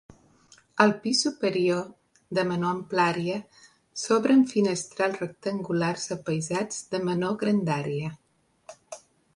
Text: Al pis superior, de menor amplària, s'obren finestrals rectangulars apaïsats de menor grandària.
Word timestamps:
Al 0.85 0.93
pis 1.01 1.19
superior, 1.25 1.83
de 2.37 2.45
menor 2.53 2.73
amplària, 2.77 3.35
s'obren 4.05 4.43
finestrals 4.55 5.23
rectangulars 5.25 6.11
apaïsats 6.19 6.83
de 6.95 7.05
menor 7.11 7.39
grandària. 7.45 8.13